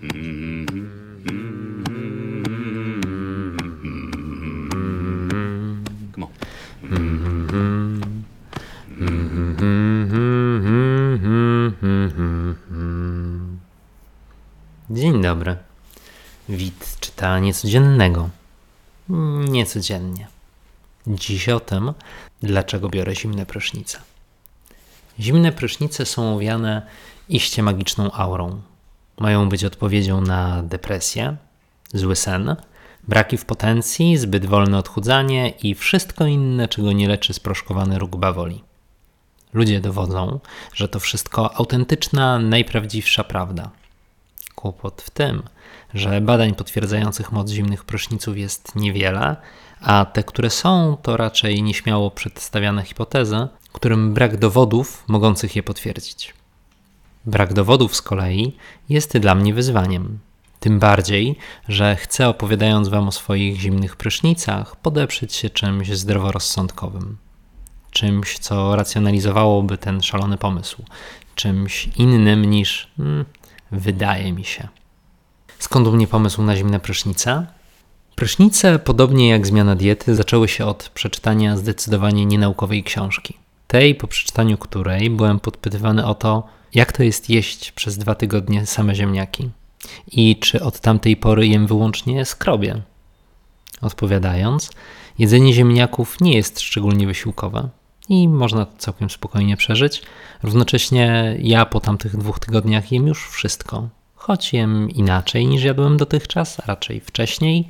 [0.00, 0.10] Dzień
[15.22, 15.56] dobry.
[16.48, 18.28] Wit czytania codziennego.
[19.48, 20.28] Niecodziennie.
[21.06, 21.92] Dziś o tym,
[22.42, 23.98] dlaczego biorę zimne prysznice.
[25.20, 26.82] Zimne prysznice są owiane
[27.28, 28.62] iście magiczną aurą.
[29.18, 31.36] Mają być odpowiedzią na depresję,
[31.94, 32.56] zły sen,
[33.08, 38.64] braki w potencji, zbyt wolne odchudzanie i wszystko inne, czego nie leczy sproszkowany róg bawoli.
[39.52, 40.40] Ludzie dowodzą,
[40.74, 43.70] że to wszystko autentyczna, najprawdziwsza prawda.
[44.54, 45.42] Kłopot w tym,
[45.94, 49.36] że badań potwierdzających moc zimnych pryszniców jest niewiele,
[49.80, 56.37] a te, które są, to raczej nieśmiało przedstawiane hipotezy, którym brak dowodów mogących je potwierdzić.
[57.28, 58.56] Brak dowodów z kolei
[58.88, 60.18] jest dla mnie wyzwaniem.
[60.60, 61.36] Tym bardziej,
[61.68, 67.16] że chcę opowiadając Wam o swoich zimnych prysznicach podeprzeć się czymś zdroworozsądkowym.
[67.90, 70.82] Czymś, co racjonalizowałoby ten szalony pomysł.
[71.34, 73.24] Czymś innym niż hmm,
[73.70, 74.68] wydaje mi się.
[75.58, 77.46] Skąd u mnie pomysł na zimne prysznice?
[78.16, 83.34] Prysznice, podobnie jak zmiana diety, zaczęły się od przeczytania zdecydowanie nienaukowej książki.
[83.68, 88.66] Tej, po przeczytaniu której byłem podpytywany o to, jak to jest jeść przez dwa tygodnie
[88.66, 89.50] same ziemniaki
[90.12, 92.82] i czy od tamtej pory jem wyłącznie skrobie.
[93.80, 94.70] Odpowiadając,
[95.18, 97.68] jedzenie ziemniaków nie jest szczególnie wysiłkowe
[98.08, 100.02] i można to całkiem spokojnie przeżyć.
[100.42, 106.60] Równocześnie ja po tamtych dwóch tygodniach jem już wszystko, choć jem inaczej niż jadłem dotychczas,
[106.60, 107.68] a raczej wcześniej,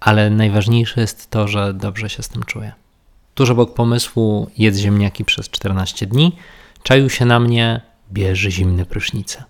[0.00, 2.72] ale najważniejsze jest to, że dobrze się z tym czuję.
[3.38, 6.36] Tuż obok pomysłu jedz ziemniaki przez 14 dni
[6.82, 7.80] czaił się na mnie
[8.12, 9.44] bierze zimne prysznice.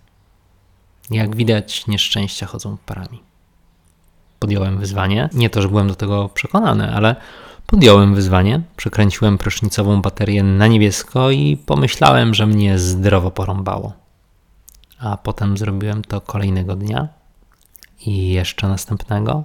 [1.10, 3.22] Jak widać, nieszczęścia chodzą parami.
[4.38, 5.28] Podjąłem wyzwanie.
[5.32, 7.16] Nie to, że byłem do tego przekonany, ale
[7.66, 8.60] podjąłem wyzwanie.
[8.76, 13.92] Przekręciłem prysznicową baterię na niebiesko i pomyślałem, że mnie zdrowo porąbało.
[14.98, 17.08] A potem zrobiłem to kolejnego dnia
[18.06, 19.44] i jeszcze następnego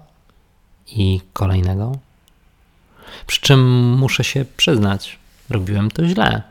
[0.87, 1.91] i kolejnego.
[3.27, 5.19] Przy czym muszę się przyznać,
[5.49, 6.41] robiłem to źle.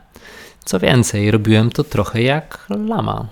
[0.65, 3.27] Co więcej, robiłem to trochę jak lama.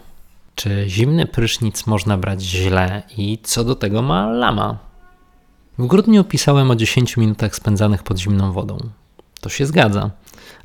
[0.55, 4.77] Czy zimny prysznic można brać źle i co do tego ma lama?
[5.77, 8.77] W grudniu pisałem o 10 minutach spędzanych pod zimną wodą.
[9.41, 10.09] To się zgadza,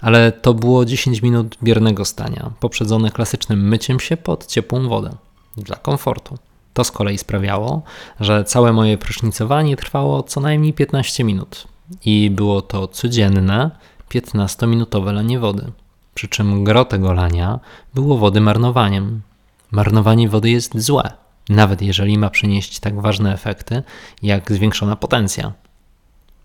[0.00, 5.10] ale to było 10 minut biernego stania, poprzedzone klasycznym myciem się pod ciepłą wodę
[5.56, 6.38] dla komfortu.
[6.75, 7.83] To z kolei sprawiało,
[8.21, 11.66] że całe moje prysznicowanie trwało co najmniej 15 minut
[12.05, 13.71] i było to codzienne
[14.11, 15.73] 15-minutowe lanie wody.
[16.15, 17.61] Przy czym gro tego lania
[17.95, 19.23] było wody marnowaniem.
[19.71, 21.13] Marnowanie wody jest złe,
[21.49, 23.83] nawet jeżeli ma przynieść tak ważne efekty
[24.23, 25.53] jak zwiększona potencja.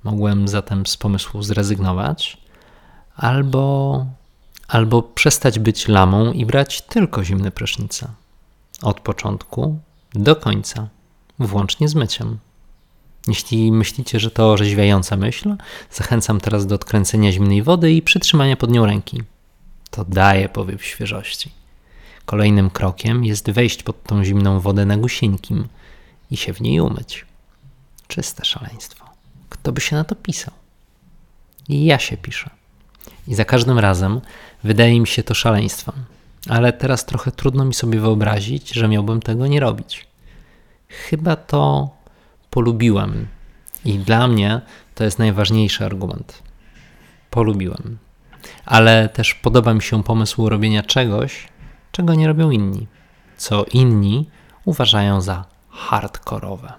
[0.03, 2.37] Mogłem zatem z pomysłu zrezygnować,
[3.15, 4.05] albo,
[4.67, 8.07] albo przestać być lamą i brać tylko zimne prysznice.
[8.81, 9.79] Od początku
[10.13, 10.87] do końca,
[11.39, 12.37] włącznie z myciem.
[13.27, 15.55] Jeśli myślicie, że to orzeźwiająca myśl,
[15.91, 19.23] zachęcam teraz do odkręcenia zimnej wody i przytrzymania pod nią ręki.
[19.89, 21.51] To daje powiew świeżości.
[22.25, 25.67] Kolejnym krokiem jest wejść pod tą zimną wodę na gusieńkim
[26.31, 27.25] i się w niej umyć.
[28.07, 29.05] Czyste szaleństwo.
[29.49, 30.53] Kto by się na to pisał?
[31.69, 32.49] I ja się piszę.
[33.27, 34.21] I za każdym razem
[34.63, 35.95] wydaje mi się to szaleństwem.
[36.49, 40.07] Ale teraz trochę trudno mi sobie wyobrazić, że miałbym tego nie robić.
[40.87, 41.89] Chyba to
[42.51, 43.27] polubiłem.
[43.85, 44.61] I dla mnie
[44.95, 46.43] to jest najważniejszy argument.
[47.29, 47.97] Polubiłem.
[48.65, 51.47] Ale też podoba mi się pomysł robienia czegoś,
[51.91, 52.87] czego nie robią inni,
[53.37, 54.29] co inni
[54.65, 56.73] uważają za hardkorowe.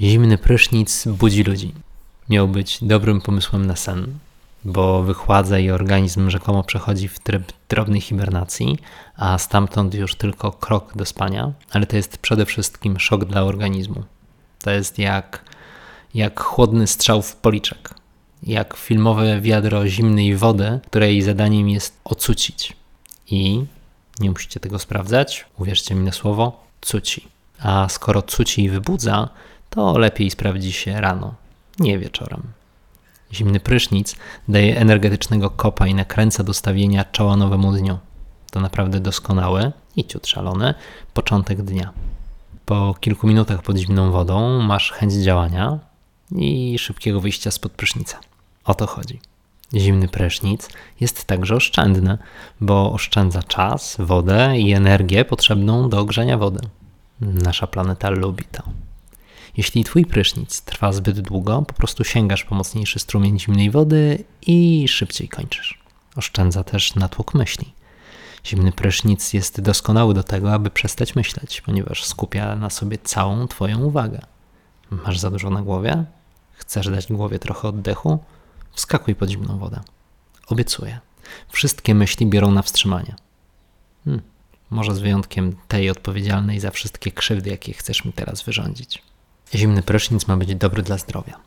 [0.00, 1.74] Zimny prysznic budzi ludzi.
[2.28, 4.18] Miał być dobrym pomysłem na sen,
[4.64, 8.78] bo wychładza i organizm rzekomo przechodzi w tryb drobnej hibernacji,
[9.16, 14.04] a stamtąd już tylko krok do spania, ale to jest przede wszystkim szok dla organizmu.
[14.62, 15.44] To jest jak,
[16.14, 17.94] jak chłodny strzał w policzek,
[18.42, 22.76] jak filmowe wiadro zimnej wody, której zadaniem jest ocucić.
[23.26, 23.64] I
[24.20, 27.28] nie musicie tego sprawdzać, uwierzcie mi na słowo, cuci.
[27.60, 29.28] A skoro cuci wybudza,
[29.70, 31.34] to lepiej sprawdzi się rano,
[31.78, 32.42] nie wieczorem.
[33.32, 34.16] Zimny prysznic
[34.48, 37.98] daje energetycznego kopa i nakręca do stawienia czoła nowemu dniu.
[38.50, 40.74] To naprawdę doskonały i ciut szalony
[41.14, 41.92] początek dnia.
[42.66, 45.78] Po kilku minutach pod zimną wodą masz chęć działania
[46.36, 48.20] i szybkiego wyjścia spod prysznica.
[48.64, 49.20] O to chodzi.
[49.74, 50.68] Zimny prysznic
[51.00, 52.18] jest także oszczędny,
[52.60, 56.60] bo oszczędza czas, wodę i energię potrzebną do ogrzania wody.
[57.20, 58.62] Nasza planeta lubi to.
[59.56, 64.88] Jeśli twój prysznic trwa zbyt długo, po prostu sięgasz po mocniejszy strumień zimnej wody i
[64.88, 65.78] szybciej kończysz.
[66.16, 67.72] Oszczędza też natłok myśli.
[68.46, 73.80] Zimny prysznic jest doskonały do tego, aby przestać myśleć, ponieważ skupia na sobie całą Twoją
[73.82, 74.20] uwagę.
[74.90, 76.04] Masz za dużo na głowie?
[76.52, 78.18] Chcesz dać głowie trochę oddechu?
[78.72, 79.80] Wskakuj pod zimną wodę.
[80.46, 81.00] Obiecuję.
[81.48, 83.14] Wszystkie myśli biorą na wstrzymanie.
[84.04, 84.22] Hmm,
[84.70, 89.02] może z wyjątkiem tej odpowiedzialnej za wszystkie krzywdy, jakie chcesz mi teraz wyrządzić.
[89.54, 91.40] Zimny prysznic ma być dobry dla zdrowia.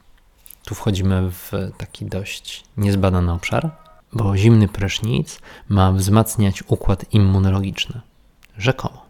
[0.65, 3.71] Tu wchodzimy w taki dość niezbadany obszar,
[4.16, 5.40] bo zimny prysznic
[5.70, 8.02] ma wzmacniać układ immunologiczny.
[8.58, 9.06] Rzekomo.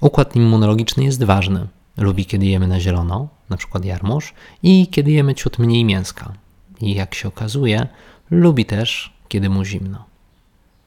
[0.00, 1.66] Układ immunologiczny jest ważny.
[1.96, 6.32] Lubi, kiedy jemy na zielono, na przykład jarmuż, i kiedy jemy ciut mniej mięska.
[6.80, 7.86] I jak się okazuje,
[8.30, 10.04] lubi też, kiedy mu zimno.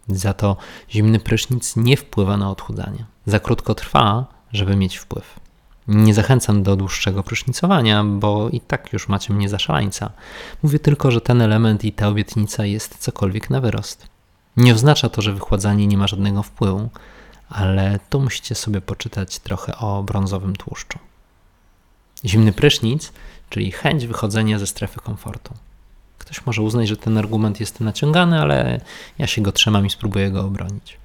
[0.08, 0.58] Za to
[0.92, 3.06] zimny prysznic nie wpływa na odchudzanie.
[3.26, 5.40] Za krótko trwa, żeby mieć wpływ.
[5.88, 10.12] Nie zachęcam do dłuższego prysznicowania, bo i tak już macie mnie za szaleńca.
[10.64, 14.08] Mówię tylko, że ten element i ta obietnica jest cokolwiek na wyrost.
[14.58, 16.90] Nie oznacza to, że wychładzanie nie ma żadnego wpływu,
[17.50, 21.00] ale tu musicie sobie poczytać trochę o brązowym tłuszczu.
[22.26, 23.12] Zimny prysznic,
[23.50, 25.54] czyli chęć wychodzenia ze strefy komfortu.
[26.18, 28.82] Ktoś może uznać, że ten argument jest naciągany, ale
[29.18, 30.98] ja się go trzymam i spróbuję go obronić.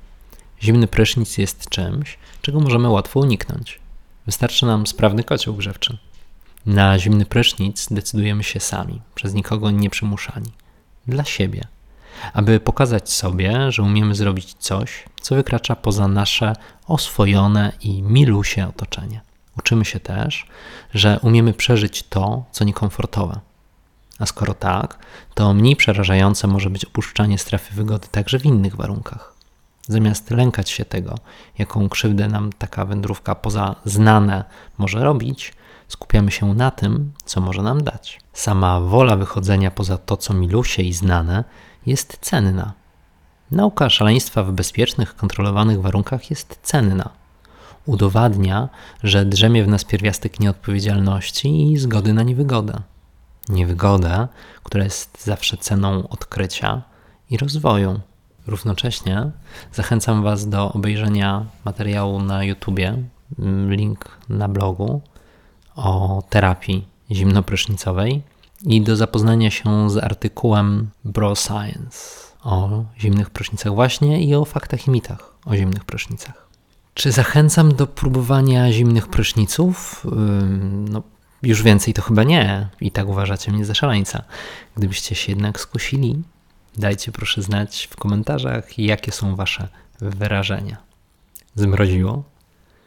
[0.63, 3.81] Zimny prysznic jest czymś, czego możemy łatwo uniknąć.
[4.29, 5.99] Wystarczy nam sprawny kocioł grzewczy.
[6.67, 10.51] Na zimny prysznic decydujemy się sami, przez nikogo nie przymuszani.
[11.07, 11.65] Dla siebie.
[12.33, 16.53] Aby pokazać sobie, że umiemy zrobić coś, co wykracza poza nasze
[16.87, 19.21] oswojone i milusie otoczenie.
[19.59, 20.47] Uczymy się też,
[20.95, 23.41] że umiemy przeżyć to, co niekomfortowe.
[24.19, 24.99] A skoro tak,
[25.35, 29.38] to mniej przerażające może być opuszczanie strefy wygody także w innych warunkach.
[29.89, 31.15] Zamiast lękać się tego,
[31.59, 34.45] jaką krzywdę nam taka wędrówka poza znane
[34.79, 35.55] może robić,
[35.89, 38.21] skupiamy się na tym, co może nam dać.
[38.33, 41.45] Sama wola wychodzenia poza to, co milusie i znane,
[41.87, 42.73] jest cenna.
[43.51, 47.11] Nauka szaleństwa w bezpiecznych, kontrolowanych warunkach jest cenna.
[47.87, 48.69] Udowadnia,
[49.03, 52.81] że drzemie w nas pierwiastek nieodpowiedzialności i zgody na niewygodę.
[53.49, 54.29] Niewygodę,
[54.63, 56.83] która jest zawsze ceną odkrycia
[57.31, 58.01] i rozwoju.
[58.49, 59.31] Równocześnie
[59.73, 62.97] zachęcam Was do obejrzenia materiału na YouTubie,
[63.69, 65.01] link na blogu
[65.77, 68.23] o terapii zimnoprysznicowej
[68.63, 71.99] i do zapoznania się z artykułem Bro Science
[72.43, 76.49] o zimnych prysznicach właśnie i o faktach i mitach o zimnych prysznicach.
[76.95, 80.07] Czy zachęcam do próbowania zimnych pryszniców?
[80.91, 81.03] No,
[81.43, 82.69] już więcej to chyba nie.
[82.81, 84.23] I tak uważacie mnie za szaleńca.
[84.77, 86.23] Gdybyście się jednak skusili,
[86.79, 89.69] Dajcie proszę znać w komentarzach, jakie są Wasze
[90.01, 90.77] wyrażenia.
[91.55, 92.25] Zmroziło?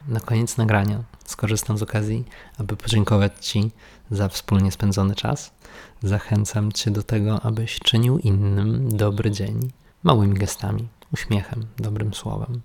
[0.07, 2.25] Na koniec nagrania skorzystam z okazji,
[2.57, 3.71] aby podziękować Ci
[4.11, 5.51] za wspólnie spędzony czas.
[6.03, 9.71] Zachęcam Cię do tego, abyś czynił innym dobry dzień
[10.03, 12.61] małymi gestami, uśmiechem, dobrym słowem.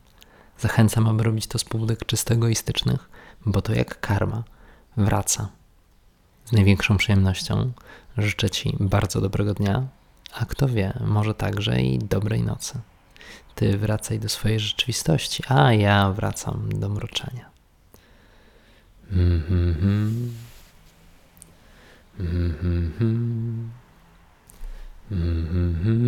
[0.59, 3.09] Zachęcam, aby robić to z pobudek czysto egoistycznych,
[3.47, 4.45] bo to jak karma
[4.97, 5.49] wraca.
[6.45, 7.73] Z największą przyjemnością
[8.19, 9.87] życzę Ci bardzo dobrego dnia,
[10.33, 12.81] a kto wie, może także i dobrej nocy.
[13.55, 17.51] Ty wracaj do swojej rzeczywistości, a ja wracam do mroczenia.
[19.13, 20.31] Mm-hmm.
[22.21, 23.71] Mm-hmm.
[25.11, 26.07] Mm-hmm.